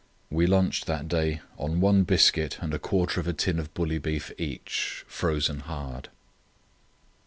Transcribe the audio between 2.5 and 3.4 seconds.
and a quarter of a